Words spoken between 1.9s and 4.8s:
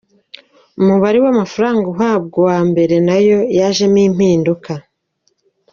ahabwa uwa mbere nayo yajemo impinduka.